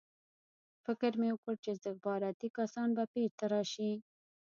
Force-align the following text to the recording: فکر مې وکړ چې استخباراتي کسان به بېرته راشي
فکر 0.85 1.11
مې 1.19 1.29
وکړ 1.33 1.55
چې 1.63 1.69
استخباراتي 1.71 2.49
کسان 2.57 2.89
به 2.97 3.03
بېرته 3.13 3.45
راشي 3.53 3.91